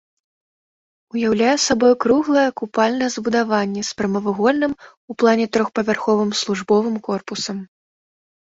[1.15, 7.57] Уяўляе сабой круглае купальнае збудаванне з прамавугольным у плане трохпавярховым службовым корпусам.